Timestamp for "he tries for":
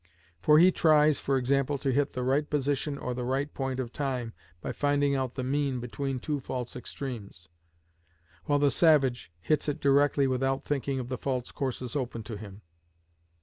0.57-1.37